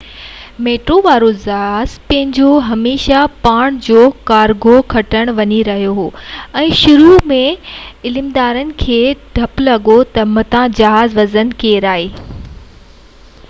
100 0.01 0.63
metre 0.67 0.93
وارو 1.07 1.27
جهاز 1.41 1.91
پنهنجو 2.11 2.47
هميشہ 2.69 3.19
ڀاڻ 3.43 3.77
جو 3.87 4.05
ڪارگو 4.31 4.77
کڻڻ 4.93 5.31
وڃي 5.41 5.59
رهيو 5.67 5.93
هو 5.99 6.07
۽ 6.63 6.73
شروع 6.79 7.19
۾ 7.33 7.39
عملدارن 8.13 8.73
کي 8.83 8.99
ڊپ 9.37 9.65
لڳو 9.69 9.99
تہ 10.17 10.27
متان 10.35 10.77
جهاز 10.81 11.17
وزن 11.21 11.53
ڪيرائي 11.65 12.11